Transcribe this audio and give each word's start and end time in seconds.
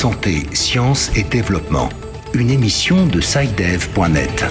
Santé, 0.00 0.44
Sciences 0.54 1.10
et 1.14 1.24
Développement, 1.24 1.90
une 2.32 2.48
émission 2.48 3.04
de 3.06 3.20
SciDev.net. 3.20 4.46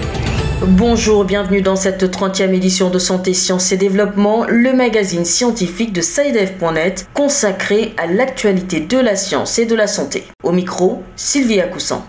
Bonjour, 0.62 1.24
bienvenue 1.24 1.60
dans 1.60 1.74
cette 1.74 2.04
30e 2.04 2.54
édition 2.54 2.88
de 2.88 3.00
Santé, 3.00 3.34
Sciences 3.34 3.72
et 3.72 3.76
Développement, 3.76 4.44
le 4.46 4.72
magazine 4.72 5.24
scientifique 5.24 5.92
de 5.92 6.02
SciDev.net 6.02 7.08
consacré 7.14 7.94
à 7.96 8.06
l'actualité 8.06 8.78
de 8.78 8.98
la 8.98 9.16
science 9.16 9.58
et 9.58 9.66
de 9.66 9.74
la 9.74 9.88
santé. 9.88 10.22
Au 10.44 10.52
micro, 10.52 11.02
Sylvia 11.16 11.66
Coussan. 11.66 12.06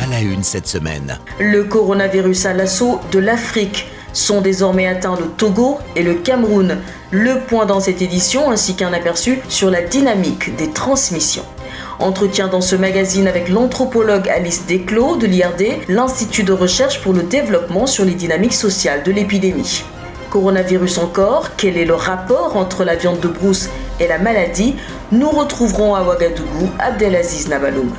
À 0.00 0.06
la 0.10 0.22
une 0.22 0.42
cette 0.42 0.66
semaine. 0.66 1.20
Le 1.38 1.62
coronavirus 1.62 2.46
à 2.46 2.52
l'assaut 2.52 2.98
de 3.12 3.20
l'Afrique 3.20 3.86
sont 4.16 4.40
désormais 4.40 4.86
atteints 4.86 5.16
le 5.20 5.26
Togo 5.26 5.78
et 5.94 6.02
le 6.02 6.14
Cameroun. 6.14 6.78
Le 7.10 7.40
point 7.40 7.66
dans 7.66 7.80
cette 7.80 8.02
édition 8.02 8.50
ainsi 8.50 8.74
qu'un 8.74 8.92
aperçu 8.92 9.38
sur 9.48 9.70
la 9.70 9.82
dynamique 9.82 10.56
des 10.56 10.70
transmissions. 10.70 11.44
Entretien 11.98 12.48
dans 12.48 12.60
ce 12.60 12.76
magazine 12.76 13.28
avec 13.28 13.48
l'anthropologue 13.48 14.28
Alice 14.28 14.66
Desclos 14.66 15.16
de 15.16 15.26
l'IRD, 15.26 15.88
l'Institut 15.88 16.44
de 16.44 16.52
recherche 16.52 17.00
pour 17.02 17.12
le 17.12 17.22
développement 17.22 17.86
sur 17.86 18.04
les 18.04 18.14
dynamiques 18.14 18.54
sociales 18.54 19.02
de 19.02 19.12
l'épidémie. 19.12 19.84
Coronavirus 20.30 20.98
encore, 20.98 21.50
quel 21.56 21.76
est 21.76 21.84
le 21.84 21.94
rapport 21.94 22.56
entre 22.56 22.84
la 22.84 22.96
viande 22.96 23.20
de 23.20 23.28
brousse 23.28 23.68
et 24.00 24.08
la 24.08 24.18
maladie? 24.18 24.76
Nous 25.12 25.28
retrouverons 25.28 25.94
à 25.94 26.02
Ouagadougou 26.02 26.70
Abdelaziz 26.78 27.48
Nabaloum. 27.48 27.90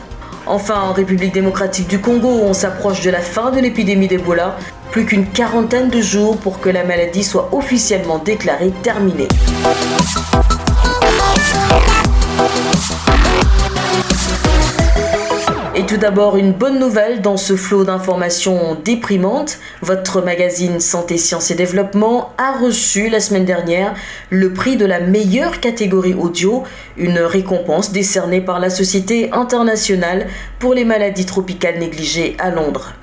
Enfin, 0.46 0.82
en 0.82 0.94
République 0.94 1.34
démocratique 1.34 1.90
du 1.90 2.00
Congo, 2.00 2.30
on 2.30 2.54
s'approche 2.54 3.02
de 3.02 3.10
la 3.10 3.20
fin 3.20 3.52
de 3.52 3.60
l'épidémie 3.60 4.08
d'Ebola. 4.08 4.56
Plus 4.98 5.06
qu'une 5.06 5.28
quarantaine 5.28 5.92
de 5.92 6.02
jours 6.02 6.38
pour 6.38 6.60
que 6.60 6.70
la 6.70 6.84
maladie 6.84 7.24
soit 7.24 7.50
officiellement 7.52 8.18
déclarée 8.18 8.74
terminée. 8.82 9.28
Et 15.76 15.86
tout 15.86 15.98
d'abord, 15.98 16.36
une 16.36 16.52
bonne 16.52 16.80
nouvelle 16.80 17.22
dans 17.22 17.38
ce 17.38 17.56
flot 17.56 17.84
d'informations 17.84 18.76
déprimantes. 18.84 19.60
Votre 19.84 20.24
magazine 20.24 20.80
Santé, 20.80 21.20
Sciences 21.20 21.52
et 21.52 21.56
Développement 21.56 22.34
a 22.40 22.54
reçu 22.54 23.08
la 23.08 23.20
semaine 23.20 23.46
dernière 23.46 23.94
le 24.32 24.52
prix 24.52 24.78
de 24.78 24.88
la 24.88 25.00
meilleure 25.00 25.60
catégorie 25.60 26.16
audio, 26.16 26.64
une 26.98 27.20
récompense 27.20 27.92
décernée 27.92 28.42
par 28.42 28.60
la 28.60 28.72
Société 28.72 29.30
internationale 29.32 30.26
pour 30.58 30.74
les 30.74 30.86
maladies 30.86 31.28
tropicales 31.28 31.78
négligées 31.78 32.36
à 32.40 32.50
Londres. 32.50 32.96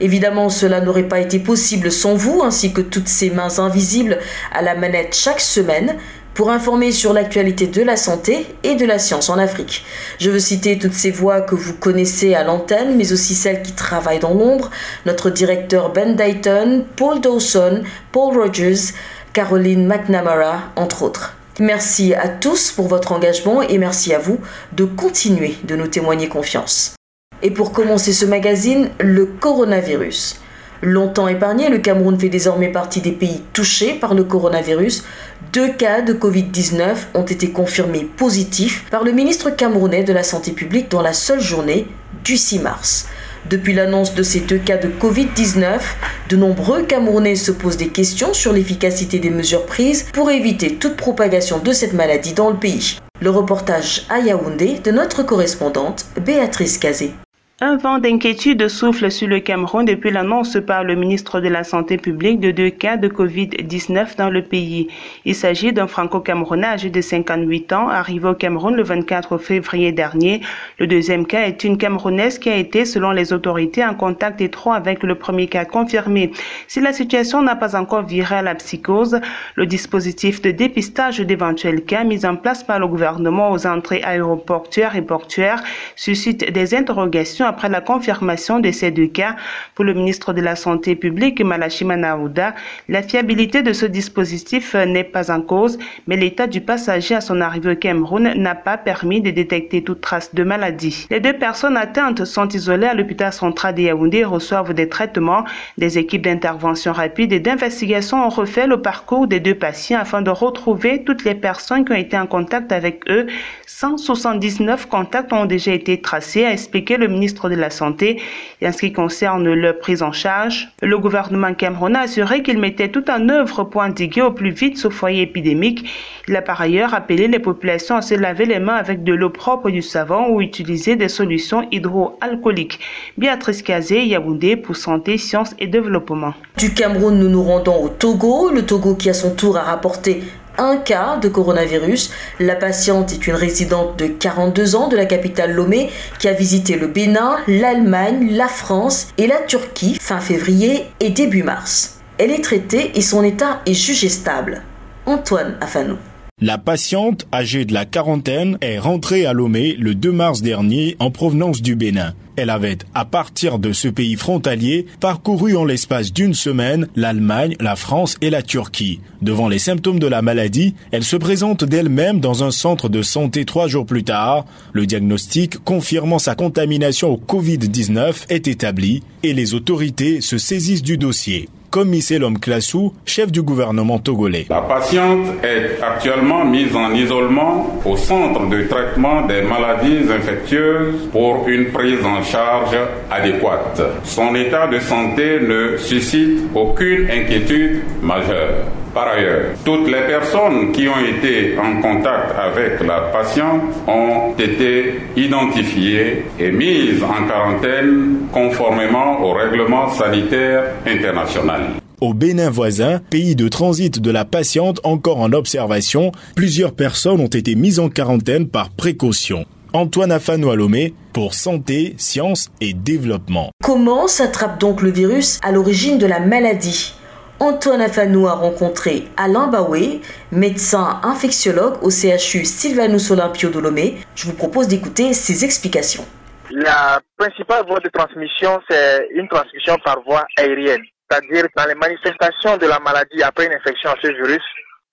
Évidemment, 0.00 0.48
cela 0.48 0.80
n'aurait 0.80 1.08
pas 1.08 1.20
été 1.20 1.38
possible 1.38 1.90
sans 1.90 2.14
vous, 2.14 2.42
ainsi 2.42 2.72
que 2.72 2.80
toutes 2.80 3.08
ces 3.08 3.30
mains 3.30 3.58
invisibles 3.58 4.18
à 4.52 4.62
la 4.62 4.74
manette 4.74 5.14
chaque 5.14 5.40
semaine 5.40 5.96
pour 6.36 6.50
informer 6.50 6.92
sur 6.92 7.14
l'actualité 7.14 7.66
de 7.66 7.82
la 7.82 7.96
santé 7.96 8.46
et 8.62 8.74
de 8.74 8.84
la 8.84 8.98
science 8.98 9.30
en 9.30 9.38
Afrique. 9.38 9.86
Je 10.18 10.30
veux 10.30 10.38
citer 10.38 10.78
toutes 10.78 10.92
ces 10.92 11.10
voix 11.10 11.40
que 11.40 11.54
vous 11.54 11.72
connaissez 11.72 12.34
à 12.34 12.44
l'antenne, 12.44 12.94
mais 12.96 13.10
aussi 13.12 13.34
celles 13.34 13.62
qui 13.62 13.72
travaillent 13.72 14.18
dans 14.18 14.34
l'ombre, 14.34 14.70
notre 15.06 15.30
directeur 15.30 15.94
Ben 15.94 16.14
Dayton, 16.14 16.84
Paul 16.96 17.22
Dawson, 17.22 17.84
Paul 18.12 18.36
Rogers, 18.36 18.92
Caroline 19.32 19.86
McNamara, 19.86 20.60
entre 20.76 21.02
autres. 21.04 21.36
Merci 21.58 22.12
à 22.12 22.28
tous 22.28 22.70
pour 22.70 22.86
votre 22.86 23.12
engagement 23.12 23.62
et 23.62 23.78
merci 23.78 24.12
à 24.12 24.18
vous 24.18 24.38
de 24.72 24.84
continuer 24.84 25.56
de 25.64 25.74
nous 25.74 25.86
témoigner 25.86 26.28
confiance. 26.28 26.95
Et 27.42 27.50
pour 27.50 27.72
commencer 27.72 28.12
ce 28.12 28.24
magazine, 28.24 28.90
le 28.98 29.26
coronavirus. 29.26 30.40
Longtemps 30.82 31.28
épargné, 31.28 31.68
le 31.68 31.78
Cameroun 31.78 32.18
fait 32.18 32.28
désormais 32.28 32.68
partie 32.68 33.00
des 33.00 33.12
pays 33.12 33.42
touchés 33.52 33.94
par 33.94 34.14
le 34.14 34.24
coronavirus. 34.24 35.04
Deux 35.52 35.72
cas 35.72 36.02
de 36.02 36.12
Covid-19 36.12 36.96
ont 37.14 37.24
été 37.24 37.50
confirmés 37.50 38.04
positifs 38.04 38.84
par 38.90 39.02
le 39.02 39.12
ministre 39.12 39.50
camerounais 39.50 40.04
de 40.04 40.12
la 40.12 40.22
Santé 40.22 40.52
publique 40.52 40.90
dans 40.90 41.02
la 41.02 41.12
seule 41.12 41.40
journée 41.40 41.86
du 42.24 42.36
6 42.36 42.58
mars. 42.58 43.08
Depuis 43.48 43.74
l'annonce 43.74 44.14
de 44.14 44.22
ces 44.22 44.40
deux 44.40 44.58
cas 44.58 44.76
de 44.76 44.88
Covid-19, 44.88 45.80
de 46.28 46.36
nombreux 46.36 46.82
Camerounais 46.82 47.36
se 47.36 47.52
posent 47.52 47.76
des 47.76 47.88
questions 47.88 48.34
sur 48.34 48.52
l'efficacité 48.52 49.18
des 49.18 49.30
mesures 49.30 49.66
prises 49.66 50.06
pour 50.12 50.30
éviter 50.30 50.74
toute 50.74 50.96
propagation 50.96 51.58
de 51.58 51.72
cette 51.72 51.92
maladie 51.92 52.32
dans 52.32 52.50
le 52.50 52.56
pays. 52.56 52.98
Le 53.20 53.30
reportage 53.30 54.04
à 54.10 54.18
Yaoundé 54.18 54.80
de 54.80 54.90
notre 54.90 55.22
correspondante 55.22 56.06
Béatrice 56.20 56.78
Cazé. 56.78 57.14
Un 57.62 57.78
vent 57.78 57.98
d'inquiétude 57.98 58.68
souffle 58.68 59.10
sur 59.10 59.28
le 59.28 59.40
Cameroun 59.40 59.86
depuis 59.86 60.10
l'annonce 60.10 60.58
par 60.66 60.84
le 60.84 60.94
ministre 60.94 61.40
de 61.40 61.48
la 61.48 61.64
Santé 61.64 61.96
publique 61.96 62.38
de 62.38 62.50
deux 62.50 62.68
cas 62.68 62.98
de 62.98 63.08
Covid-19 63.08 64.18
dans 64.18 64.28
le 64.28 64.42
pays. 64.42 64.88
Il 65.24 65.34
s'agit 65.34 65.72
d'un 65.72 65.86
franco-camerounais 65.86 66.66
âgé 66.66 66.90
de 66.90 67.00
58 67.00 67.72
ans, 67.72 67.88
arrivé 67.88 68.28
au 68.28 68.34
Cameroun 68.34 68.76
le 68.76 68.82
24 68.82 69.38
février 69.38 69.90
dernier. 69.90 70.42
Le 70.78 70.86
deuxième 70.86 71.26
cas 71.26 71.46
est 71.46 71.64
une 71.64 71.78
Camerounaise 71.78 72.38
qui 72.38 72.50
a 72.50 72.56
été, 72.56 72.84
selon 72.84 73.10
les 73.12 73.32
autorités, 73.32 73.82
en 73.82 73.94
contact 73.94 74.42
étroit 74.42 74.74
avec 74.74 75.02
le 75.02 75.14
premier 75.14 75.46
cas 75.46 75.64
confirmé. 75.64 76.32
Si 76.68 76.82
la 76.82 76.92
situation 76.92 77.40
n'a 77.40 77.56
pas 77.56 77.74
encore 77.74 78.04
viré 78.04 78.34
à 78.34 78.42
la 78.42 78.54
psychose, 78.56 79.18
le 79.54 79.64
dispositif 79.64 80.42
de 80.42 80.50
dépistage 80.50 81.20
d'éventuels 81.20 81.86
cas 81.86 82.04
mis 82.04 82.26
en 82.26 82.36
place 82.36 82.62
par 82.62 82.80
le 82.80 82.86
gouvernement 82.86 83.50
aux 83.50 83.66
entrées 83.66 84.02
aéroportuaires 84.02 84.94
et 84.94 85.00
portuaires 85.00 85.62
suscite 85.94 86.52
des 86.52 86.74
interrogations 86.74 87.45
après 87.46 87.68
la 87.68 87.80
confirmation 87.80 88.60
de 88.60 88.70
ces 88.70 88.90
deux 88.90 89.06
cas 89.06 89.36
pour 89.74 89.84
le 89.84 89.94
ministre 89.94 90.32
de 90.32 90.40
la 90.40 90.56
Santé 90.56 90.96
publique, 90.96 91.40
Malachima 91.40 91.96
Naouda. 91.96 92.54
La 92.88 93.02
fiabilité 93.02 93.62
de 93.62 93.72
ce 93.72 93.86
dispositif 93.86 94.74
n'est 94.74 95.04
pas 95.04 95.30
en 95.30 95.40
cause, 95.40 95.78
mais 96.06 96.16
l'état 96.16 96.46
du 96.46 96.60
passager 96.60 97.14
à 97.14 97.20
son 97.20 97.40
arrivée 97.40 97.72
au 97.72 97.76
Cameroun 97.76 98.34
n'a 98.34 98.54
pas 98.54 98.76
permis 98.76 99.20
de 99.20 99.30
détecter 99.30 99.82
toute 99.82 100.00
trace 100.00 100.34
de 100.34 100.42
maladie. 100.42 101.06
Les 101.10 101.20
deux 101.20 101.32
personnes 101.32 101.76
atteintes 101.76 102.24
sont 102.24 102.48
isolées 102.48 102.86
à 102.86 102.94
l'hôpital 102.94 103.32
central 103.32 103.74
de 103.74 103.82
Yaoundé 103.82 104.18
et 104.18 104.24
reçoivent 104.24 104.74
des 104.74 104.88
traitements. 104.88 105.44
Des 105.78 105.98
équipes 105.98 106.22
d'intervention 106.22 106.92
rapide 106.92 107.32
et 107.32 107.40
d'investigation 107.40 108.24
ont 108.24 108.30
refait 108.30 108.66
le 108.66 108.82
parcours 108.82 109.26
des 109.26 109.40
deux 109.40 109.54
patients 109.54 110.00
afin 110.00 110.22
de 110.22 110.30
retrouver 110.30 111.04
toutes 111.04 111.24
les 111.24 111.34
personnes 111.34 111.84
qui 111.84 111.92
ont 111.92 111.96
été 111.96 112.18
en 112.18 112.26
contact 112.26 112.72
avec 112.72 113.08
eux. 113.08 113.26
179 113.66 114.86
contacts 114.86 115.32
ont 115.32 115.44
déjà 115.44 115.72
été 115.72 116.00
tracés, 116.00 116.44
a 116.44 116.52
expliqué 116.52 116.96
le 116.96 117.08
ministre 117.08 117.35
de 117.44 117.54
la 117.54 117.70
Santé. 117.70 118.20
Et 118.60 118.68
en 118.68 118.72
ce 118.72 118.78
qui 118.78 118.92
concerne 118.92 119.52
leur 119.52 119.78
prise 119.78 120.02
en 120.02 120.12
charge, 120.12 120.68
le 120.82 120.98
gouvernement 120.98 121.54
camerounais 121.54 121.98
a 121.98 122.02
assuré 122.02 122.42
qu'il 122.42 122.58
mettait 122.58 122.88
tout 122.88 123.08
en 123.10 123.28
œuvre 123.28 123.64
pour 123.64 123.82
endiguer 123.82 124.22
au 124.22 124.32
plus 124.32 124.50
vite 124.50 124.78
ce 124.78 124.88
foyer 124.88 125.22
épidémique. 125.22 125.88
Il 126.28 126.36
a 126.36 126.42
par 126.42 126.60
ailleurs 126.60 126.94
appelé 126.94 127.28
les 127.28 127.38
populations 127.38 127.96
à 127.96 128.02
se 128.02 128.14
laver 128.14 128.46
les 128.46 128.58
mains 128.58 128.74
avec 128.74 129.04
de 129.04 129.12
l'eau 129.14 129.30
propre 129.30 129.70
du 129.70 129.82
savon 129.82 130.28
ou 130.30 130.40
utiliser 130.40 130.96
des 130.96 131.08
solutions 131.08 131.68
hydroalcooliques. 131.70 132.80
Béatrice 133.18 133.62
Kazé, 133.62 134.04
Yaoundé 134.04 134.56
pour 134.56 134.76
Santé, 134.76 135.18
Sciences 135.18 135.54
et 135.58 135.66
Développement. 135.66 136.34
Du 136.58 136.72
Cameroun, 136.72 137.18
nous 137.18 137.28
nous 137.28 137.42
rendons 137.42 137.82
au 137.82 137.88
Togo. 137.88 138.50
Le 138.50 138.64
Togo 138.64 138.94
qui 138.94 139.10
à 139.10 139.14
son 139.14 139.34
tour 139.34 139.56
a 139.56 139.62
rapporté 139.62 140.22
un 140.58 140.76
cas 140.76 141.18
de 141.18 141.28
coronavirus. 141.28 142.10
La 142.40 142.56
patiente 142.56 143.12
est 143.12 143.26
une 143.26 143.34
résidente 143.34 143.98
de 143.98 144.06
42 144.06 144.76
ans 144.76 144.88
de 144.88 144.96
la 144.96 145.06
capitale 145.06 145.52
Lomé 145.52 145.90
qui 146.18 146.28
a 146.28 146.32
visité 146.32 146.76
le 146.76 146.86
Bénin, 146.86 147.36
l'Allemagne, 147.46 148.28
la 148.32 148.48
France 148.48 149.08
et 149.18 149.26
la 149.26 149.40
Turquie 149.40 149.96
fin 150.00 150.20
février 150.20 150.84
et 151.00 151.10
début 151.10 151.42
mars. 151.42 152.00
Elle 152.18 152.30
est 152.30 152.42
traitée 152.42 152.92
et 152.94 153.02
son 153.02 153.22
état 153.22 153.60
est 153.66 153.74
jugé 153.74 154.08
stable. 154.08 154.62
Antoine 155.06 155.56
Afanou. 155.60 155.96
La 156.40 156.58
patiente, 156.58 157.26
âgée 157.32 157.64
de 157.64 157.72
la 157.72 157.86
quarantaine, 157.86 158.58
est 158.60 158.78
rentrée 158.78 159.24
à 159.24 159.32
Lomé 159.32 159.74
le 159.78 159.94
2 159.94 160.12
mars 160.12 160.42
dernier 160.42 160.96
en 160.98 161.10
provenance 161.10 161.62
du 161.62 161.76
Bénin. 161.76 162.14
Elle 162.36 162.50
avait, 162.50 162.78
à 162.94 163.04
partir 163.04 163.58
de 163.58 163.72
ce 163.72 163.88
pays 163.88 164.16
frontalier, 164.16 164.86
parcouru 165.00 165.56
en 165.56 165.64
l'espace 165.64 166.12
d'une 166.12 166.34
semaine 166.34 166.86
l'Allemagne, 166.94 167.56
la 167.60 167.76
France 167.76 168.16
et 168.20 168.30
la 168.30 168.42
Turquie. 168.42 169.00
Devant 169.22 169.48
les 169.48 169.58
symptômes 169.58 169.98
de 169.98 170.06
la 170.06 170.20
maladie, 170.20 170.74
elle 170.92 171.04
se 171.04 171.16
présente 171.16 171.64
d'elle-même 171.64 172.20
dans 172.20 172.44
un 172.44 172.50
centre 172.50 172.88
de 172.88 173.02
santé 173.02 173.44
trois 173.44 173.68
jours 173.68 173.86
plus 173.86 174.04
tard. 174.04 174.44
Le 174.72 174.84
diagnostic 174.86 175.64
confirmant 175.64 176.18
sa 176.18 176.34
contamination 176.34 177.10
au 177.10 177.16
Covid-19 177.16 178.26
est 178.28 178.48
établi 178.48 179.02
et 179.22 179.32
les 179.32 179.54
autorités 179.54 180.20
se 180.20 180.36
saisissent 180.36 180.82
du 180.82 180.98
dossier 180.98 181.48
comme 181.76 181.92
Lom 182.18 182.38
Klassou, 182.38 182.94
chef 183.04 183.30
du 183.30 183.42
gouvernement 183.42 183.98
togolais. 183.98 184.46
La 184.48 184.62
patiente 184.62 185.26
est 185.44 185.82
actuellement 185.82 186.42
mise 186.42 186.74
en 186.74 186.94
isolement 186.94 187.78
au 187.84 187.98
centre 187.98 188.46
de 188.48 188.62
traitement 188.62 189.26
des 189.26 189.42
maladies 189.42 190.10
infectieuses 190.10 191.06
pour 191.12 191.46
une 191.46 191.66
prise 191.72 192.02
charge 192.30 192.76
adéquate. 193.10 193.80
Son 194.04 194.34
état 194.34 194.66
de 194.66 194.78
santé 194.78 195.40
ne 195.40 195.76
suscite 195.76 196.40
aucune 196.54 197.10
inquiétude 197.10 197.82
majeure. 198.02 198.64
Par 198.96 199.08
ailleurs, 199.08 199.52
toutes 199.62 199.88
les 199.88 200.06
personnes 200.06 200.72
qui 200.72 200.88
ont 200.88 200.98
été 200.98 201.54
en 201.58 201.82
contact 201.82 202.32
avec 202.38 202.80
la 202.80 203.00
patiente 203.12 203.60
ont 203.86 204.34
été 204.38 205.00
identifiées 205.16 206.24
et 206.40 206.50
mises 206.50 207.02
en 207.02 207.28
quarantaine 207.28 208.20
conformément 208.32 209.20
au 209.22 209.34
règlement 209.34 209.90
sanitaire 209.90 210.62
international. 210.86 211.62
Au 212.00 212.14
Bénin 212.14 212.48
voisin, 212.48 213.00
pays 213.10 213.36
de 213.36 213.48
transit 213.48 214.00
de 214.00 214.10
la 214.10 214.24
patiente 214.24 214.80
encore 214.82 215.20
en 215.20 215.32
observation, 215.32 216.12
plusieurs 216.34 216.72
personnes 216.72 217.20
ont 217.20 217.26
été 217.26 217.54
mises 217.54 217.78
en 217.78 217.90
quarantaine 217.90 218.46
par 218.48 218.70
précaution. 218.70 219.44
Antoine 219.72 220.12
Afano-Alomé 220.12 220.94
pour 221.12 221.34
Santé, 221.34 221.94
Sciences 221.98 222.50
et 222.60 222.72
Développement. 222.72 223.50
Comment 223.62 224.06
s'attrape 224.06 224.58
donc 224.58 224.82
le 224.82 224.90
virus 224.90 225.40
à 225.42 225.52
l'origine 225.52 225.98
de 225.98 226.06
la 226.06 226.20
maladie? 226.20 226.94
Antoine 227.40 227.82
Afanou 227.82 228.26
a 228.28 228.32
rencontré 228.32 229.08
Alain 229.16 229.48
Baoué, 229.48 230.00
médecin 230.32 231.00
infectiologue 231.02 231.82
au 231.82 231.90
CHU 231.90 232.44
Sylvanus 232.44 233.10
Olympio 233.10 233.50
Dolomé. 233.50 233.98
Je 234.14 234.26
vous 234.26 234.32
propose 234.32 234.68
d'écouter 234.68 235.12
ses 235.12 235.44
explications. 235.44 236.04
La 236.50 237.00
principale 237.18 237.66
voie 237.66 237.80
de 237.80 237.90
transmission, 237.90 238.60
c'est 238.70 239.08
une 239.14 239.28
transmission 239.28 239.76
par 239.84 240.00
voie 240.06 240.24
aérienne. 240.38 240.82
C'est-à-dire 241.10 241.46
dans 241.56 241.66
les 241.66 241.74
manifestations 241.74 242.56
de 242.56 242.66
la 242.66 242.78
maladie 242.80 243.22
après 243.22 243.46
une 243.46 243.52
infection 243.52 243.90
à 243.90 243.96
ce 244.02 244.08
virus, 244.08 244.42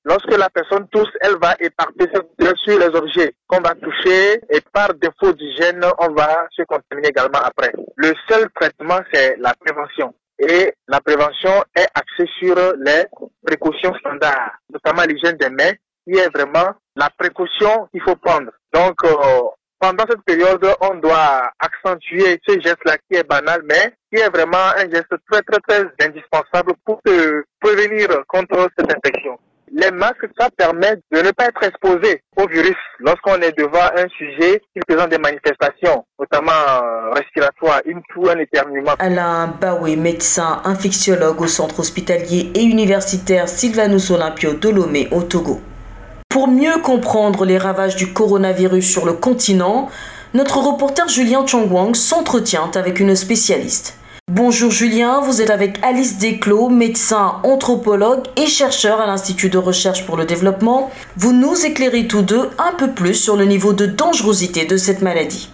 lorsque 0.06 0.38
la 0.38 0.50
personne 0.50 0.88
tousse, 0.90 1.12
elle 1.22 1.38
va 1.42 1.56
éparpiller 1.60 2.10
sur 2.64 2.80
les 2.80 2.96
objets 2.96 3.34
qu'on 3.48 3.62
va 3.62 3.74
toucher 3.76 4.42
et 4.50 4.62
par 4.72 4.94
défaut 4.96 5.34
d'hygiène, 5.34 5.84
on 6.00 6.14
va 6.14 6.48
se 6.52 6.64
contaminer 6.64 7.10
également 7.10 7.40
après. 7.44 7.72
Le 7.96 8.14
seul 8.30 8.50
traitement, 8.56 9.00
c'est 9.12 9.36
la 9.40 9.54
prévention. 9.54 10.14
Et 10.40 10.74
la 10.88 11.00
prévention 11.00 11.64
est 11.76 11.88
axée 11.94 12.30
sur 12.40 12.56
les 12.56 13.06
précautions 13.46 13.94
standards, 13.96 14.52
notamment 14.72 15.04
l'hygiène 15.04 15.38
des 15.38 15.50
mains, 15.50 15.74
qui 16.06 16.18
est 16.18 16.30
vraiment 16.36 16.74
la 16.96 17.10
précaution 17.18 17.88
qu'il 17.92 18.02
faut 18.02 18.16
prendre. 18.16 18.52
Donc, 18.74 18.96
euh, 19.06 19.42
pendant 19.80 20.06
cette 20.10 20.24
période, 20.24 20.66
on 20.82 20.96
doit 20.96 21.52
accentuer 21.60 22.40
ce 22.48 22.60
geste-là 22.60 22.98
qui 23.10 23.18
est 23.18 23.28
banal, 23.28 23.62
mais 23.66 23.94
qui 24.12 24.22
est 24.22 24.30
vraiment 24.30 24.72
un 24.78 24.90
geste 24.90 25.14
très, 25.30 25.42
très, 25.42 25.60
très 25.68 26.06
indispensable 26.06 26.74
pour 26.86 27.02
prévenir 27.60 28.08
contre 28.28 28.70
cette 28.78 28.92
infection. 28.92 29.38
Les 29.76 29.90
masques, 29.90 30.28
ça 30.40 30.50
permet 30.56 30.98
de 31.12 31.22
ne 31.22 31.32
pas 31.32 31.46
être 31.46 31.64
exposé 31.64 32.22
au 32.38 32.48
virus 32.48 32.76
lorsqu'on 33.00 33.42
est 33.42 33.58
devant 33.58 33.90
un 33.98 34.08
sujet 34.10 34.62
qui 34.72 34.80
présente 34.88 35.10
des 35.10 35.18
manifestations, 35.18 36.06
notamment 36.20 36.52
euh, 36.52 37.10
respiratoires, 37.10 37.82
une 37.88 38.02
toux, 38.14 38.30
un 38.30 38.38
éternuement. 38.38 38.92
Alain 39.00 39.48
Baoué, 39.60 39.96
médecin 39.96 40.62
infectiologue 40.64 41.42
au 41.42 41.48
centre 41.48 41.80
hospitalier 41.80 42.52
et 42.54 42.62
universitaire 42.62 43.50
Sylvanus 43.50 44.12
Olympio 44.12 44.54
de 44.54 44.70
Lomé 44.70 45.08
au 45.12 45.24
Togo. 45.24 45.60
Pour 46.30 46.48
mieux 46.48 46.78
comprendre 46.84 47.44
les 47.44 47.58
ravages 47.58 47.96
du 47.96 48.14
coronavirus 48.14 48.88
sur 48.88 49.08
le 49.08 49.14
continent, 49.14 49.90
notre 50.36 50.60
reporter 50.60 51.08
Julien 51.10 51.48
Chongwang 51.48 51.96
s'entretient 51.96 52.70
avec 52.76 53.00
une 53.00 53.16
spécialiste. 53.16 53.98
Bonjour 54.32 54.72
Julien, 54.72 55.20
vous 55.20 55.42
êtes 55.42 55.50
avec 55.50 55.80
Alice 55.84 56.18
Desclos, 56.18 56.70
médecin, 56.70 57.34
anthropologue 57.44 58.24
et 58.38 58.48
chercheur 58.48 59.02
à 59.02 59.06
l'Institut 59.06 59.50
de 59.50 59.58
recherche 59.58 60.06
pour 60.06 60.16
le 60.16 60.24
développement. 60.24 60.90
Vous 61.18 61.34
nous 61.34 61.66
éclairez 61.66 62.08
tous 62.08 62.22
deux 62.22 62.50
un 62.58 62.74
peu 62.78 62.92
plus 62.92 63.16
sur 63.16 63.36
le 63.36 63.44
niveau 63.44 63.74
de 63.74 63.86
dangerosité 63.86 64.66
de 64.66 64.78
cette 64.78 65.02
maladie. 65.02 65.50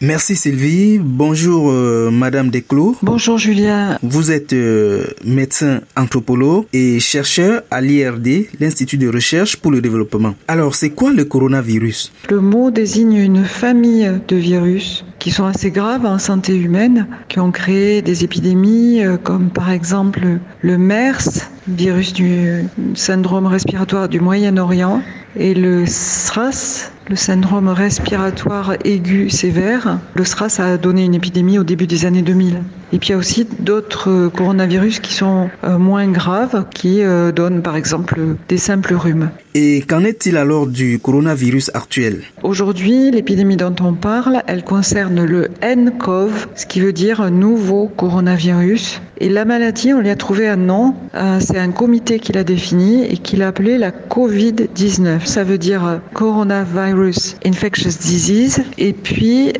Merci 0.00 0.36
Sylvie. 0.36 0.98
Bonjour 0.98 1.70
euh, 1.70 2.10
Madame 2.10 2.48
Desclos. 2.48 2.96
Bonjour 3.02 3.36
Julien. 3.36 3.98
Vous 4.02 4.32
êtes 4.32 4.54
euh, 4.54 5.04
médecin 5.24 5.82
anthropologue 5.94 6.64
et 6.72 7.00
chercheur 7.00 7.62
à 7.70 7.82
l'IRD, 7.82 8.46
l'Institut 8.58 8.96
de 8.96 9.08
recherche 9.08 9.56
pour 9.56 9.70
le 9.70 9.82
développement. 9.82 10.34
Alors, 10.48 10.74
c'est 10.74 10.90
quoi 10.90 11.12
le 11.12 11.26
coronavirus? 11.26 12.10
Le 12.30 12.40
mot 12.40 12.70
désigne 12.70 13.16
une 13.16 13.44
famille 13.44 14.10
de 14.26 14.36
virus 14.36 15.04
qui 15.18 15.30
sont 15.30 15.46
assez 15.46 15.70
graves 15.70 16.06
en 16.06 16.18
santé 16.18 16.56
humaine, 16.56 17.06
qui 17.28 17.40
ont 17.40 17.50
créé 17.50 18.02
des 18.02 18.24
épidémies 18.24 19.04
euh, 19.04 19.16
comme 19.16 19.50
par 19.50 19.70
exemple 19.70 20.38
le 20.60 20.78
MERS, 20.78 21.50
virus 21.66 22.12
du 22.12 22.64
syndrome 22.94 23.46
respiratoire 23.46 24.08
du 24.08 24.20
Moyen-Orient, 24.20 25.02
et 25.38 25.54
le 25.54 25.86
SRAS, 25.86 26.90
le 27.08 27.16
syndrome 27.16 27.68
respiratoire 27.68 28.74
aigu 28.84 29.30
sévère. 29.30 29.98
Le 30.14 30.24
SRAS 30.24 30.58
a 30.58 30.76
donné 30.76 31.04
une 31.04 31.14
épidémie 31.14 31.58
au 31.58 31.64
début 31.64 31.86
des 31.86 32.04
années 32.04 32.22
2000. 32.22 32.62
Et 32.92 32.98
puis 32.98 33.08
il 33.08 33.12
y 33.12 33.14
a 33.14 33.18
aussi 33.18 33.46
d'autres 33.60 34.28
coronavirus 34.28 35.00
qui 35.00 35.12
sont 35.12 35.50
euh, 35.64 35.78
moins 35.78 36.08
graves, 36.08 36.64
qui 36.74 37.02
euh, 37.02 37.32
donnent 37.32 37.62
par 37.62 37.76
exemple 37.76 38.20
des 38.48 38.56
simples 38.56 38.94
rhumes. 38.94 39.30
Et 39.54 39.82
qu'en 39.82 40.04
est-il 40.04 40.36
alors 40.36 40.66
du 40.66 40.98
coronavirus 40.98 41.70
actuel? 41.74 42.22
Aujourd'hui, 42.42 43.10
l'épidémie 43.10 43.56
dont 43.56 43.74
on 43.80 43.92
parle, 43.92 44.42
elle 44.46 44.64
concerne 44.64 45.24
le 45.24 45.48
nCoV, 45.62 46.48
ce 46.54 46.64
qui 46.64 46.80
veut 46.80 46.92
dire 46.92 47.20
un 47.20 47.30
nouveau 47.30 47.88
coronavirus. 47.88 49.02
Et 49.20 49.28
la 49.28 49.44
maladie, 49.44 49.92
on 49.92 50.00
lui 50.00 50.10
a 50.10 50.16
trouvé 50.16 50.48
un 50.48 50.56
nom. 50.56 50.94
Euh, 51.14 51.40
c'est 51.40 51.58
un 51.58 51.72
comité 51.72 52.20
qui 52.20 52.32
l'a 52.32 52.44
défini 52.44 53.04
et 53.04 53.16
qui 53.16 53.36
l'a 53.36 53.48
appelé 53.48 53.76
la 53.76 53.90
COVID-19. 53.90 55.26
Ça 55.28 55.44
veut 55.44 55.58
dire 55.58 56.00
Coronavirus 56.14 57.36
Infectious 57.44 57.98
Disease. 58.00 58.62
Et 58.78 58.92
puis, 58.92 59.52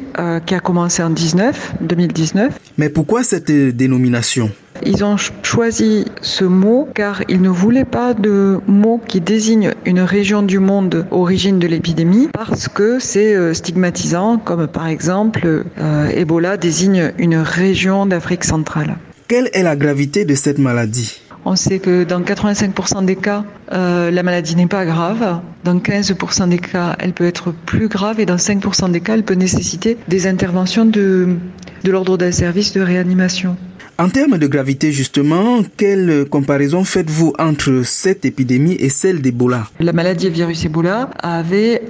qui 0.47 0.55
a 0.55 0.61
commencé 0.61 1.03
en 1.03 1.11
19, 1.11 1.75
2019. 1.83 2.59
Mais 2.79 2.89
pourquoi 2.89 3.23
cette 3.23 3.51
dénomination? 3.51 4.51
Ils 4.87 5.05
ont 5.05 5.17
choisi 5.43 6.05
ce 6.23 6.45
mot 6.45 6.89
car 6.95 7.23
ils 7.29 7.41
ne 7.41 7.49
voulaient 7.49 7.85
pas 7.85 8.15
de 8.15 8.61
mot 8.67 9.01
qui 9.07 9.21
désigne 9.21 9.75
une 9.85 10.01
région 10.01 10.43
du 10.43 10.59
monde 10.59 11.07
origine 11.11 11.59
de 11.59 11.67
l'épidémie 11.67 12.29
parce 12.33 12.69
que 12.69 12.99
c'est 12.99 13.35
euh, 13.35 13.55
stigmatisant 13.55 14.39
comme 14.39 14.67
par 14.69 14.87
exemple 14.87 15.65
euh, 15.81 16.09
Ebola 16.11 16.57
désigne 16.57 17.13
une 17.19 17.37
région 17.37 18.07
d'Afrique 18.07 18.45
centrale. 18.45 18.97
Quelle 19.27 19.51
est 19.53 19.63
la 19.63 19.77
gravité 19.77 20.25
de 20.25 20.35
cette 20.35 20.59
maladie? 20.59 21.21
On 21.49 21.57
sait 21.57 21.79
que 21.79 22.05
dans 22.05 22.21
85% 22.21 23.07
des 23.07 23.17
cas, 23.17 23.43
euh, 23.73 24.11
la 24.11 24.23
maladie 24.23 24.55
n'est 24.55 24.67
pas 24.67 24.85
grave. 24.85 25.41
Dans 25.65 25.79
15% 25.79 26.51
des 26.51 26.59
cas, 26.59 26.95
elle 26.99 27.15
peut 27.15 27.27
être 27.27 27.53
plus 27.53 27.89
grave 27.89 28.21
et 28.21 28.27
dans 28.27 28.37
5% 28.37 28.91
des 28.91 29.01
cas, 29.01 29.15
elle 29.15 29.25
peut 29.25 29.35
nécessiter 29.35 29.97
des 30.09 30.27
interventions 30.27 30.85
de, 30.85 31.37
de 31.85 31.91
l'ordre 31.91 32.19
d'un 32.19 32.33
service 32.33 32.75
de 32.75 32.83
réanimation. 32.83 33.57
En 33.97 34.11
termes 34.11 34.37
de 34.37 34.47
gravité, 34.47 34.93
justement, 34.93 35.63
quelle 35.79 36.27
comparaison 36.29 36.85
faites-vous 36.85 37.33
entre 37.39 37.81
cette 37.83 38.27
épidémie 38.27 38.77
et 38.79 38.91
celle 38.91 39.23
d'Ebola? 39.23 39.69
La 39.81 39.93
maladie 39.93 40.29
virus 40.29 40.67
Ebola 40.67 41.11
avait 41.19 41.83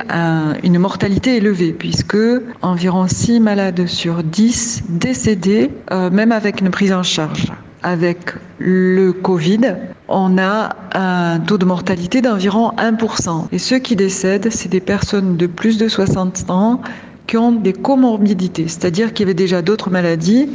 une 0.63 0.79
mortalité 0.79 1.37
élevée, 1.37 1.73
puisque 1.73 2.17
environ 2.63 3.09
6 3.09 3.41
malades 3.41 3.87
sur 3.87 4.23
10 4.23 4.85
décédaient, 4.89 5.71
euh, 5.91 6.09
même 6.11 6.33
avec 6.33 6.61
une 6.61 6.71
prise 6.71 6.93
en 6.93 7.03
charge. 7.03 7.53
Avec 7.89 8.35
le 8.59 9.13
Covid, 9.15 9.77
on 10.09 10.37
a 10.37 10.77
un 10.93 11.41
taux 11.41 11.57
de 11.57 11.65
mortalité 11.65 12.21
d'environ 12.21 12.73
1%. 12.77 13.47
Et 13.51 13.59
ceux 13.59 13.79
qui 13.79 13.97
décèdent, 13.97 14.51
c'est 14.51 14.69
des 14.69 14.81
personnes 14.81 15.39
de 15.39 15.47
plus 15.47 15.79
de 15.79 15.89
60 15.89 16.51
ans 16.51 16.83
qui 17.27 17.39
ont 17.39 17.51
des 17.51 17.73
comorbidités, 17.73 18.69
c'est-à-dire 18.69 19.15
qu'il 19.15 19.25
y 19.25 19.27
avait 19.29 19.33
déjà 19.33 19.63
d'autres 19.63 19.89
maladies 19.89 20.51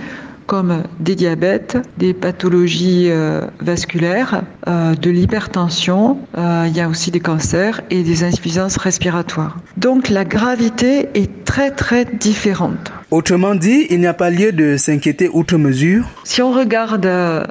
comme 0.45 0.83
des 0.99 1.15
diabètes, 1.15 1.77
des 1.97 2.13
pathologies 2.13 3.07
euh, 3.09 3.41
vasculaires, 3.61 4.43
euh, 4.67 4.93
de 4.93 5.09
l'hypertension, 5.09 6.19
euh, 6.37 6.65
il 6.67 6.75
y 6.77 6.81
a 6.81 6.87
aussi 6.87 7.09
des 7.09 7.19
cancers 7.19 7.81
et 7.89 8.03
des 8.03 8.23
insuffisances 8.23 8.77
respiratoires. 8.77 9.57
Donc 9.77 10.09
la 10.09 10.25
gravité 10.25 11.09
est 11.15 11.45
très 11.45 11.71
très 11.71 12.05
différente. 12.05 12.91
Autrement 13.13 13.53
dit, 13.53 13.85
il 13.91 13.99
n'y 13.99 14.07
a 14.07 14.15
pas 14.15 14.31
lieu 14.31 14.51
de 14.51 14.75
s'inquiéter 14.75 15.29
outre 15.31 15.59
mesure. 15.59 16.05
Si 16.23 16.41
on 16.41 16.51
regarde 16.51 17.07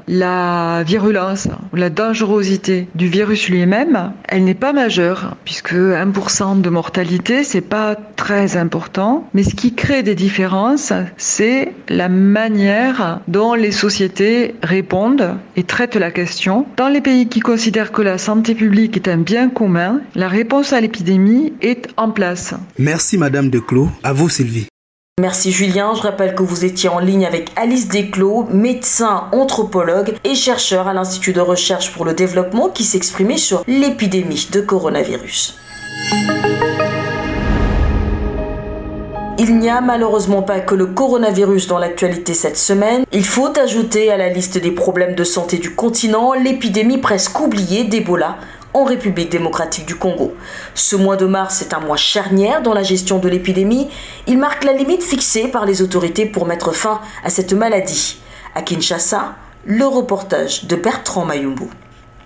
la 0.08 0.82
virulence 0.82 1.46
ou 1.72 1.76
la 1.76 1.88
dangerosité 1.88 2.88
du 2.96 3.06
virus 3.06 3.48
lui-même, 3.48 4.12
elle 4.28 4.42
n'est 4.42 4.54
pas 4.54 4.72
majeure 4.72 5.36
puisque 5.44 5.74
1% 5.74 6.62
de 6.62 6.68
mortalité, 6.68 7.44
c'est 7.44 7.60
pas 7.60 7.94
très 7.94 8.56
important, 8.56 9.28
mais 9.34 9.44
ce 9.44 9.54
qui 9.54 9.72
crée 9.72 10.02
des 10.02 10.16
différences, 10.16 10.92
c'est 11.16 11.72
la 11.88 12.08
manière 12.08 13.20
dont 13.28 13.54
les 13.54 13.70
sociétés 13.70 14.56
répondent 14.64 15.36
et 15.54 15.62
traitent 15.62 15.94
la 15.94 16.10
question. 16.10 16.66
Dans 16.76 16.88
les 16.88 17.00
pays 17.00 17.28
qui 17.28 17.38
considèrent 17.38 17.92
que 17.92 18.02
la 18.02 18.18
santé 18.18 18.56
publique 18.56 18.96
est 18.96 19.06
un 19.06 19.18
bien 19.18 19.48
commun, 19.48 20.00
la 20.16 20.26
réponse 20.26 20.72
à 20.72 20.80
l'épidémie 20.80 21.52
est 21.62 21.86
en 21.96 22.10
place. 22.10 22.52
Merci 22.80 23.16
madame 23.16 23.48
Declos, 23.48 23.90
à 24.02 24.12
vous 24.12 24.28
Sylvie. 24.28 24.66
Merci 25.20 25.52
Julien, 25.52 25.92
je 25.94 26.00
rappelle 26.00 26.34
que 26.34 26.42
vous 26.42 26.64
étiez 26.64 26.88
en 26.88 26.98
ligne 26.98 27.26
avec 27.26 27.52
Alice 27.54 27.86
Desclos, 27.86 28.46
médecin, 28.50 29.28
anthropologue 29.32 30.14
et 30.24 30.34
chercheur 30.34 30.88
à 30.88 30.94
l'Institut 30.94 31.34
de 31.34 31.40
recherche 31.42 31.92
pour 31.92 32.06
le 32.06 32.14
développement 32.14 32.70
qui 32.70 32.82
s'exprimait 32.82 33.36
sur 33.36 33.62
l'épidémie 33.66 34.48
de 34.50 34.62
coronavirus. 34.62 35.58
Il 39.38 39.58
n'y 39.58 39.68
a 39.68 39.82
malheureusement 39.82 40.40
pas 40.40 40.60
que 40.60 40.74
le 40.74 40.86
coronavirus 40.86 41.66
dans 41.66 41.78
l'actualité 41.78 42.32
cette 42.32 42.56
semaine. 42.56 43.04
Il 43.12 43.26
faut 43.26 43.52
ajouter 43.58 44.10
à 44.10 44.16
la 44.16 44.30
liste 44.30 44.56
des 44.56 44.70
problèmes 44.70 45.14
de 45.14 45.24
santé 45.24 45.58
du 45.58 45.74
continent 45.74 46.32
l'épidémie 46.32 46.98
presque 46.98 47.38
oubliée 47.38 47.84
d'Ebola 47.84 48.38
en 48.74 48.84
République 48.84 49.30
démocratique 49.30 49.86
du 49.86 49.96
Congo. 49.96 50.34
Ce 50.74 50.96
mois 50.96 51.16
de 51.16 51.26
mars 51.26 51.62
est 51.62 51.74
un 51.74 51.80
mois 51.80 51.96
charnière 51.96 52.62
dans 52.62 52.74
la 52.74 52.82
gestion 52.82 53.18
de 53.18 53.28
l'épidémie. 53.28 53.88
Il 54.26 54.38
marque 54.38 54.64
la 54.64 54.72
limite 54.72 55.02
fixée 55.02 55.48
par 55.48 55.66
les 55.66 55.82
autorités 55.82 56.26
pour 56.26 56.46
mettre 56.46 56.72
fin 56.72 57.00
à 57.24 57.30
cette 57.30 57.52
maladie. 57.52 58.16
À 58.54 58.62
Kinshasa, 58.62 59.34
Le 59.64 59.86
reportage 59.86 60.64
de 60.66 60.76
Bertrand 60.76 61.24
Mayumbu. 61.24 61.68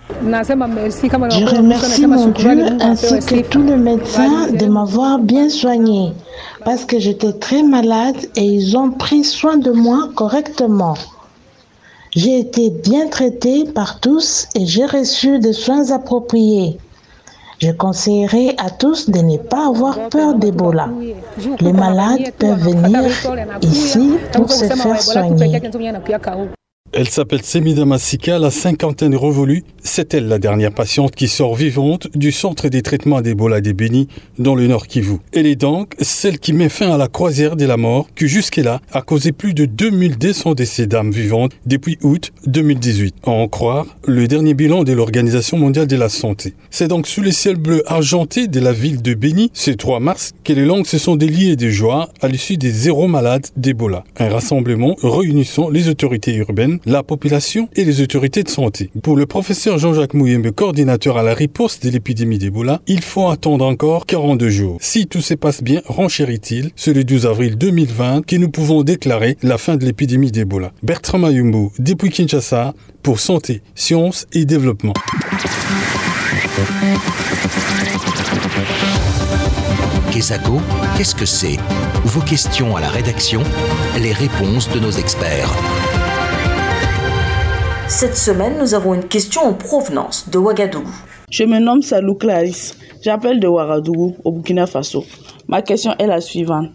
Je 0.09 1.55
remercie 1.55 2.07
mon 2.07 2.27
Dieu 2.27 2.65
ainsi 2.79 3.19
que 3.19 3.41
tous 3.41 3.61
les 3.61 3.75
médecins 3.75 4.47
de 4.51 4.65
m'avoir 4.65 5.19
bien 5.19 5.49
soigné 5.49 6.13
parce 6.63 6.85
que 6.85 6.97
j'étais 6.97 7.33
très 7.33 7.61
malade 7.61 8.15
et 8.35 8.43
ils 8.43 8.77
ont 8.77 8.91
pris 8.91 9.23
soin 9.23 9.57
de 9.57 9.71
moi 9.71 10.09
correctement. 10.15 10.95
J'ai 12.17 12.39
été 12.39 12.71
bien 12.71 13.09
traité 13.09 13.65
par 13.65 13.99
tous 13.99 14.47
et 14.55 14.65
j'ai 14.65 14.87
reçu 14.87 15.37
des 15.37 15.53
soins 15.53 15.91
appropriés. 15.91 16.79
Je 17.59 17.69
conseillerais 17.69 18.55
à 18.57 18.71
tous 18.71 19.07
de 19.07 19.19
ne 19.19 19.37
pas 19.37 19.67
avoir 19.67 20.09
peur 20.09 20.33
d'Ebola. 20.33 20.89
Les 21.59 21.73
malades 21.73 22.33
peuvent 22.39 22.57
venir 22.57 23.03
ici 23.61 24.13
pour 24.33 24.49
se 24.51 24.65
faire 24.65 24.99
soigner. 24.99 25.61
Elle 26.93 27.09
s'appelle 27.09 27.43
Semida 27.43 27.85
Massika, 27.85 28.39
la 28.39 28.49
cinquantaine 28.49 29.15
revolue. 29.15 29.63
C'est 29.83 30.13
elle 30.13 30.27
la 30.27 30.39
dernière 30.39 30.71
patiente 30.71 31.13
qui 31.13 31.27
sort 31.27 31.53
vivante 31.53 32.07
du 32.15 32.31
centre 32.31 32.69
des 32.69 32.81
traitements 32.81 33.21
d'Ebola 33.21 33.59
des 33.59 33.73
Bénis 33.73 34.07
dans 34.39 34.55
le 34.55 34.67
nord 34.67 34.87
Kivu. 34.87 35.17
Elle 35.33 35.47
est 35.47 35.57
donc 35.57 35.95
celle 35.99 36.39
qui 36.39 36.53
met 36.53 36.69
fin 36.69 36.89
à 36.91 36.97
la 36.97 37.09
croisière 37.09 37.57
de 37.57 37.65
la 37.65 37.75
mort 37.75 38.07
qui 38.15 38.27
jusque-là 38.27 38.79
a 38.93 39.01
causé 39.01 39.33
plus 39.33 39.53
de 39.53 39.65
2200 39.65 40.53
décès 40.53 40.87
d'âmes 40.87 41.11
vivantes 41.11 41.51
depuis 41.65 41.97
août 42.03 42.31
2018. 42.45 43.15
À 43.25 43.31
en 43.31 43.47
croire 43.49 43.85
le 44.05 44.27
dernier 44.27 44.53
bilan 44.53 44.83
de 44.83 44.93
l'Organisation 44.93 45.57
mondiale 45.57 45.87
de 45.87 45.97
la 45.97 46.09
santé. 46.09 46.53
C'est 46.69 46.87
donc 46.87 47.05
sous 47.07 47.21
les 47.21 47.33
ciels 47.33 47.57
bleus 47.57 47.83
argentés 47.85 48.47
de 48.47 48.59
la 48.61 48.71
ville 48.71 49.01
de 49.01 49.13
Béni, 49.13 49.51
ce 49.53 49.71
3 49.71 49.99
mars, 49.99 50.31
que 50.45 50.53
les 50.53 50.65
langues 50.65 50.87
se 50.87 50.97
sont 50.97 51.17
déliées 51.17 51.57
de 51.57 51.69
joie 51.69 52.09
à 52.21 52.29
l'issue 52.29 52.57
des 52.57 52.71
zéro 52.71 53.07
malades 53.07 53.47
d'Ebola. 53.57 54.05
Un 54.17 54.29
rassemblement 54.29 54.95
réunissant 55.03 55.69
les 55.69 55.89
autorités 55.89 56.33
urbaines 56.35 56.76
la 56.85 57.03
population 57.03 57.69
et 57.75 57.83
les 57.83 58.01
autorités 58.01 58.43
de 58.43 58.49
santé. 58.49 58.89
Pour 59.01 59.15
le 59.15 59.25
professeur 59.25 59.77
Jean-Jacques 59.77 60.13
Mouyembe, 60.13 60.51
coordinateur 60.51 61.17
à 61.17 61.23
la 61.23 61.33
riposte 61.33 61.85
de 61.85 61.89
l'épidémie 61.89 62.37
d'Ebola, 62.37 62.81
il 62.87 63.01
faut 63.01 63.29
attendre 63.29 63.65
encore 63.65 64.05
42 64.05 64.49
jours. 64.49 64.77
Si 64.81 65.07
tout 65.07 65.21
se 65.21 65.33
passe 65.33 65.63
bien, 65.63 65.81
renchérit-il, 65.85 66.71
c'est 66.75 66.93
le 66.93 67.03
12 67.03 67.25
avril 67.25 67.57
2020 67.57 68.25
que 68.25 68.35
nous 68.35 68.49
pouvons 68.49 68.83
déclarer 68.83 69.37
la 69.43 69.57
fin 69.57 69.75
de 69.75 69.85
l'épidémie 69.85 70.31
d'Ebola. 70.31 70.71
Bertrand 70.83 71.19
Mayumbo, 71.19 71.71
depuis 71.79 72.09
Kinshasa, 72.09 72.73
pour 73.03 73.19
Santé, 73.19 73.61
Sciences 73.75 74.27
et 74.33 74.45
Développement. 74.45 74.93
Qu'est-ce 80.97 81.13
que 81.13 81.27
c'est? 81.27 81.57
Vos 82.05 82.21
questions 82.21 82.75
à 82.75 82.81
la 82.81 82.89
rédaction, 82.89 83.43
les 83.99 84.13
réponses 84.13 84.67
de 84.71 84.79
nos 84.79 84.89
experts. 84.89 85.53
Cette 87.89 88.17
semaine, 88.17 88.59
nous 88.59 88.73
avons 88.73 88.93
une 88.93 89.05
question 89.05 89.41
en 89.43 89.53
provenance 89.53 90.29
de 90.29 90.37
Ouagadougou. 90.37 90.91
Je 91.29 91.45
me 91.45 91.57
nomme 91.57 91.81
Salou 91.81 92.15
Clarisse. 92.15 92.77
J'appelle 93.01 93.39
de 93.39 93.47
Ouagadougou, 93.47 94.13
au 94.25 94.31
Burkina 94.33 94.67
Faso. 94.67 95.05
Ma 95.47 95.61
question 95.61 95.93
est 95.97 96.05
la 96.05 96.19
suivante. 96.19 96.67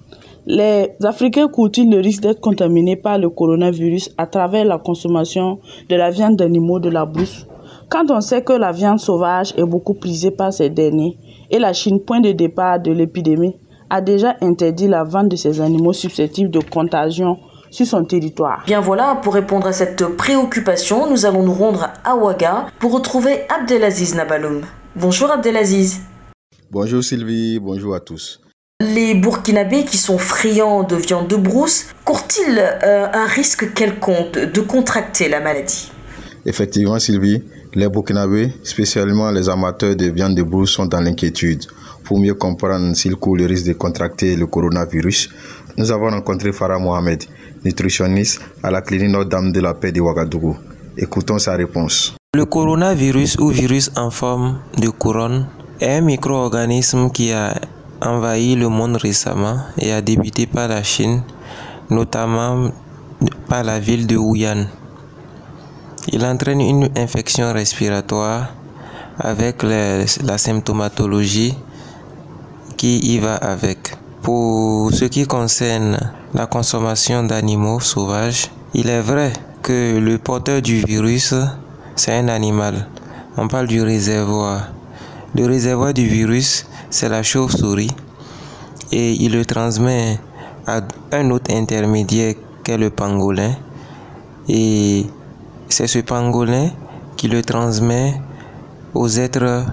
Les 0.46 0.88
Africains 1.04 1.48
courent-ils 1.48 1.90
le 1.90 2.00
risque 2.00 2.22
d'être 2.22 2.40
contaminés 2.40 2.96
par 2.96 3.18
le 3.18 3.28
coronavirus 3.28 4.10
à 4.16 4.26
travers 4.26 4.64
la 4.64 4.78
consommation 4.78 5.60
de 5.90 5.96
la 5.96 6.10
viande 6.10 6.36
d'animaux 6.36 6.80
de 6.80 6.88
la 6.88 7.04
brousse? 7.04 7.46
Quand 7.90 8.10
on 8.10 8.22
sait 8.22 8.42
que 8.42 8.54
la 8.54 8.72
viande 8.72 8.98
sauvage 8.98 9.52
est 9.58 9.66
beaucoup 9.66 9.94
prisée 9.94 10.30
par 10.30 10.50
ces 10.50 10.70
derniers 10.70 11.18
et 11.50 11.58
la 11.58 11.74
Chine, 11.74 12.00
point 12.00 12.20
de 12.20 12.32
départ 12.32 12.80
de 12.80 12.90
l'épidémie, 12.90 13.54
a 13.90 14.00
déjà 14.00 14.36
interdit 14.40 14.88
la 14.88 15.04
vente 15.04 15.28
de 15.28 15.36
ces 15.36 15.60
animaux 15.60 15.92
susceptibles 15.92 16.50
de 16.50 16.60
contagion 16.60 17.36
sur 17.72 17.86
son 17.86 18.04
territoire. 18.04 18.62
Bien 18.66 18.80
voilà, 18.80 19.18
pour 19.22 19.34
répondre 19.34 19.66
à 19.66 19.72
cette 19.72 20.04
préoccupation, 20.16 21.10
nous 21.10 21.26
allons 21.26 21.42
nous 21.42 21.54
rendre 21.54 21.88
à 22.04 22.14
Ouaga 22.14 22.66
pour 22.78 22.92
retrouver 22.92 23.40
Abdelaziz 23.48 24.14
Nabaloum. 24.14 24.60
Bonjour 24.94 25.30
Abdelaziz. 25.30 26.02
Bonjour 26.70 27.02
Sylvie, 27.02 27.58
bonjour 27.58 27.94
à 27.94 28.00
tous. 28.00 28.40
Les 28.80 29.14
Burkinabés 29.14 29.84
qui 29.84 29.96
sont 29.96 30.18
friands 30.18 30.82
de 30.82 30.96
viande 30.96 31.28
de 31.28 31.36
brousse 31.36 31.86
courent-ils 32.04 32.58
euh, 32.58 33.06
un 33.12 33.26
risque 33.26 33.72
quelconque 33.74 34.38
de 34.38 34.60
contracter 34.60 35.28
la 35.28 35.40
maladie? 35.40 35.90
Effectivement 36.44 36.98
Sylvie, 36.98 37.42
les 37.74 37.88
Burkinabés, 37.88 38.52
spécialement 38.64 39.30
les 39.30 39.48
amateurs 39.48 39.96
de 39.96 40.06
viande 40.06 40.34
de 40.34 40.42
brousse, 40.42 40.72
sont 40.72 40.86
dans 40.86 41.00
l'inquiétude. 41.00 41.64
Pour 42.04 42.18
mieux 42.18 42.34
comprendre 42.34 42.94
s'ils 42.96 43.16
courent 43.16 43.36
le 43.36 43.46
risque 43.46 43.66
de 43.66 43.72
contracter 43.74 44.34
le 44.34 44.46
coronavirus, 44.46 45.30
nous 45.78 45.90
avons 45.90 46.10
rencontré 46.10 46.52
Farah 46.52 46.78
Mohamed, 46.78 47.22
nutritionniste 47.64 48.40
à 48.62 48.70
la 48.70 48.82
clinique 48.82 49.10
Notre-Dame 49.10 49.52
de 49.52 49.60
la 49.60 49.74
Paix 49.74 49.92
de 49.92 50.00
Ouagadougou. 50.00 50.56
Écoutons 50.96 51.38
sa 51.38 51.56
réponse. 51.56 52.14
Le 52.34 52.44
coronavirus 52.44 53.36
ou 53.38 53.48
virus 53.48 53.90
en 53.96 54.10
forme 54.10 54.60
de 54.78 54.88
couronne 54.88 55.46
est 55.80 55.96
un 55.98 56.00
micro-organisme 56.00 57.10
qui 57.10 57.32
a 57.32 57.54
envahi 58.00 58.56
le 58.56 58.68
monde 58.68 58.96
récemment 58.96 59.58
et 59.78 59.92
a 59.92 60.00
débuté 60.00 60.46
par 60.46 60.68
la 60.68 60.82
Chine, 60.82 61.22
notamment 61.90 62.70
par 63.48 63.64
la 63.64 63.78
ville 63.78 64.06
de 64.06 64.16
Wuhan. 64.16 64.66
Il 66.08 66.24
entraîne 66.24 66.60
une 66.60 66.88
infection 66.96 67.52
respiratoire 67.52 68.54
avec 69.18 69.62
la 69.62 70.38
symptomatologie 70.38 71.54
qui 72.76 72.98
y 72.98 73.18
va 73.18 73.36
avec. 73.36 74.01
Pour 74.22 74.92
ce 74.92 75.06
qui 75.06 75.26
concerne 75.26 75.98
la 76.32 76.46
consommation 76.46 77.24
d'animaux 77.24 77.80
sauvages, 77.80 78.52
il 78.72 78.88
est 78.88 79.00
vrai 79.00 79.32
que 79.62 79.98
le 79.98 80.16
porteur 80.18 80.62
du 80.62 80.76
virus, 80.84 81.34
c'est 81.96 82.12
un 82.16 82.28
animal. 82.28 82.86
On 83.36 83.48
parle 83.48 83.66
du 83.66 83.82
réservoir. 83.82 84.68
Le 85.34 85.44
réservoir 85.46 85.92
du 85.92 86.06
virus, 86.06 86.66
c'est 86.88 87.08
la 87.08 87.24
chauve-souris 87.24 87.90
et 88.92 89.12
il 89.12 89.32
le 89.32 89.44
transmet 89.44 90.20
à 90.68 90.82
un 91.10 91.30
autre 91.30 91.52
intermédiaire 91.52 92.34
qu'est 92.62 92.78
le 92.78 92.90
pangolin. 92.90 93.56
Et 94.48 95.04
c'est 95.68 95.88
ce 95.88 95.98
pangolin 95.98 96.70
qui 97.16 97.26
le 97.26 97.42
transmet 97.42 98.20
aux 98.94 99.08
êtres 99.08 99.64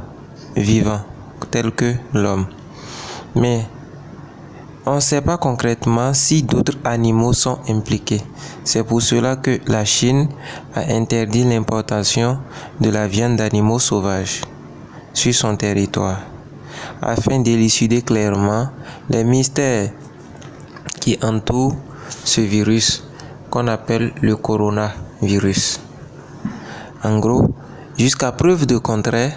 vivants 0.55 1.01
tels 1.51 1.71
que 1.71 1.93
l'homme. 2.13 2.47
Mais 3.35 3.65
on 4.85 4.95
ne 4.95 4.99
sait 4.99 5.21
pas 5.21 5.37
concrètement 5.37 6.13
si 6.13 6.43
d'autres 6.43 6.77
animaux 6.83 7.33
sont 7.33 7.59
impliqués. 7.67 8.21
C'est 8.63 8.83
pour 8.83 9.01
cela 9.01 9.35
que 9.35 9.59
la 9.67 9.85
Chine 9.85 10.29
a 10.75 10.81
interdit 10.93 11.43
l'importation 11.43 12.39
de 12.79 12.89
la 12.89 13.07
viande 13.07 13.35
d'animaux 13.35 13.79
sauvages 13.79 14.41
sur 15.13 15.33
son 15.33 15.55
territoire, 15.55 16.19
afin 17.01 17.39
d'élucider 17.39 18.01
clairement 18.01 18.69
les 19.09 19.23
mystères 19.23 19.91
qui 20.99 21.17
entourent 21.21 21.75
ce 22.23 22.41
virus 22.41 23.03
qu'on 23.49 23.67
appelle 23.67 24.13
le 24.21 24.35
coronavirus. 24.35 25.81
En 27.03 27.19
gros, 27.19 27.47
jusqu'à 27.97 28.31
preuve 28.31 28.65
de 28.65 28.77
contraire, 28.77 29.33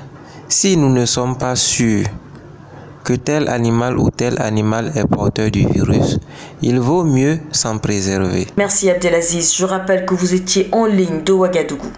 si 0.48 0.76
nous 0.76 0.92
ne 0.92 1.06
sommes 1.06 1.38
pas 1.38 1.56
sûrs 1.56 2.06
que 3.04 3.14
tel 3.14 3.48
animal 3.48 3.98
ou 3.98 4.10
tel 4.10 4.40
animal 4.40 4.92
est 4.94 5.06
porteur 5.06 5.50
du 5.50 5.66
virus, 5.66 6.18
il 6.62 6.78
vaut 6.78 7.04
mieux 7.04 7.38
s'en 7.52 7.78
préserver. 7.78 8.46
Merci 8.56 8.90
Abdelaziz. 8.90 9.54
Je 9.54 9.64
rappelle 9.64 10.06
que 10.06 10.14
vous 10.14 10.34
étiez 10.34 10.68
en 10.72 10.86
ligne 10.86 11.22
de 11.24 11.32
Ouagadougou. 11.32 11.90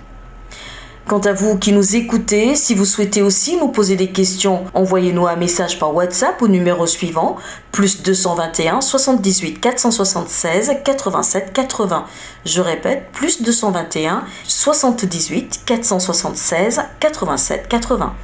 Quant 1.06 1.20
à 1.20 1.34
vous 1.34 1.58
qui 1.58 1.72
nous 1.72 1.96
écoutez, 1.96 2.54
si 2.54 2.74
vous 2.74 2.86
souhaitez 2.86 3.20
aussi 3.20 3.58
nous 3.58 3.68
poser 3.68 3.94
des 3.94 4.08
questions, 4.08 4.64
envoyez-nous 4.72 5.26
un 5.26 5.36
message 5.36 5.78
par 5.78 5.94
WhatsApp 5.94 6.40
au 6.40 6.48
numéro 6.48 6.86
suivant 6.86 7.36
plus 7.72 8.02
221 8.02 8.80
78 8.80 9.60
476 9.60 10.72
87 10.82 11.52
80. 11.52 12.06
Je 12.46 12.62
répète, 12.62 13.10
plus 13.12 13.42
221 13.42 14.24
78 14.46 15.60
476 15.66 16.80
87 17.00 17.68
80. 17.68 18.14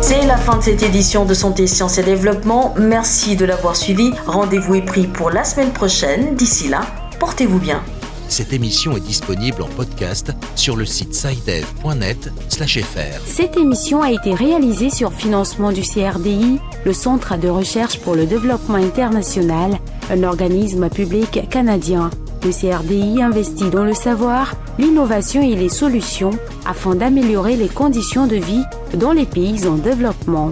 C'est 0.00 0.26
la 0.26 0.36
fin 0.36 0.56
de 0.56 0.62
cette 0.62 0.82
édition 0.82 1.24
de 1.24 1.34
Santé, 1.34 1.66
Sciences 1.66 1.98
et 1.98 2.02
Développement. 2.02 2.74
Merci 2.78 3.36
de 3.36 3.44
l'avoir 3.44 3.76
suivi. 3.76 4.12
Rendez-vous 4.26 4.76
est 4.76 4.84
pris 4.84 5.06
pour 5.06 5.30
la 5.30 5.44
semaine 5.44 5.72
prochaine. 5.72 6.34
D'ici 6.34 6.68
là, 6.68 6.80
portez-vous 7.18 7.58
bien. 7.58 7.82
Cette 8.28 8.52
émission 8.52 8.96
est 8.96 9.00
disponible 9.00 9.62
en 9.62 9.68
podcast 9.68 10.32
sur 10.54 10.76
le 10.76 10.84
site 10.84 11.14
sidev.net/fr. 11.14 13.26
Cette 13.26 13.56
émission 13.56 14.02
a 14.02 14.12
été 14.12 14.34
réalisée 14.34 14.90
sur 14.90 15.12
financement 15.12 15.72
du 15.72 15.82
CRDI, 15.82 16.60
le 16.84 16.92
Centre 16.92 17.36
de 17.36 17.48
recherche 17.48 17.98
pour 18.00 18.14
le 18.14 18.26
développement 18.26 18.76
international, 18.76 19.78
un 20.10 20.22
organisme 20.22 20.88
public 20.90 21.48
canadien. 21.50 22.10
Le 22.44 22.52
CRDI 22.52 23.22
investit 23.22 23.68
dans 23.70 23.84
le 23.84 23.94
savoir, 23.94 24.54
l'innovation 24.78 25.42
et 25.42 25.56
les 25.56 25.68
solutions 25.68 26.30
afin 26.66 26.94
d'améliorer 26.94 27.56
les 27.56 27.68
conditions 27.68 28.26
de 28.26 28.36
vie 28.36 28.62
dans 28.94 29.12
les 29.12 29.26
pays 29.26 29.66
en 29.66 29.74
développement. 29.74 30.50